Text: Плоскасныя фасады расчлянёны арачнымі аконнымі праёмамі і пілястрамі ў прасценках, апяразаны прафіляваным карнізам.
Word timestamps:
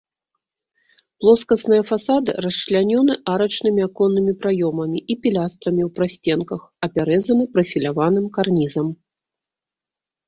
Плоскасныя 1.23 1.83
фасады 1.89 2.29
расчлянёны 2.45 3.13
арачнымі 3.35 3.81
аконнымі 3.87 4.33
праёмамі 4.45 4.99
і 5.15 5.19
пілястрамі 5.27 5.81
ў 5.89 5.95
прасценках, 6.01 6.61
апяразаны 6.89 7.43
прафіляваным 7.59 8.25
карнізам. 8.39 8.87